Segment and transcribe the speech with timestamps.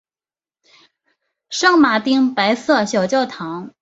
[1.51, 3.69] 圣马丁白色小教堂。